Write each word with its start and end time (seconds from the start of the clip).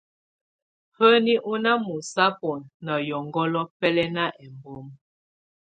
Həní 0.99 1.33
ɔná 1.51 1.71
mɔsábɔ 1.85 2.51
na 2.85 2.93
yɔngɔlɔ 3.07 3.61
bɛ́lɛ́na 3.79 4.23
ɛ́mbɔm. 4.43 4.85